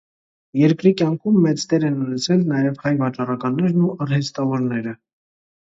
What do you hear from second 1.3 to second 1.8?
մեծ